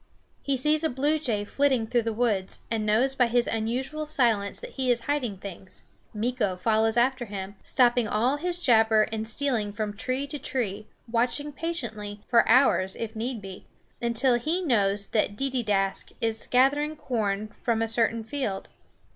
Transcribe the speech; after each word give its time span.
He 0.41 0.57
sees 0.57 0.83
a 0.83 0.89
blue 0.89 1.19
jay 1.19 1.45
flitting 1.45 1.85
through 1.85 2.01
the 2.01 2.11
woods, 2.11 2.61
and 2.71 2.87
knows 2.87 3.13
by 3.13 3.27
his 3.27 3.45
unusual 3.45 4.03
silence 4.03 4.59
that 4.59 4.71
he 4.71 4.89
is 4.89 5.01
hiding 5.01 5.37
things. 5.37 5.83
Meeko 6.11 6.57
follows 6.59 6.97
after 6.97 7.25
him, 7.25 7.55
stopping 7.63 8.07
all 8.07 8.37
his 8.37 8.59
jabber 8.59 9.03
and 9.11 9.27
stealing 9.27 9.71
from 9.71 9.95
tree 9.95 10.25
to 10.25 10.39
tree, 10.39 10.87
watching 11.07 11.51
patiently, 11.51 12.21
for 12.27 12.49
hours 12.49 12.95
it 12.95 13.15
need 13.15 13.43
be, 13.43 13.67
until 14.01 14.39
he 14.39 14.63
knows 14.63 15.05
that 15.09 15.35
Deedeeaskh 15.35 16.13
is 16.19 16.47
gathering 16.49 16.95
corn 16.95 17.53
from 17.61 17.83
a 17.83 17.87
certain 17.87 18.23
field. 18.23 18.69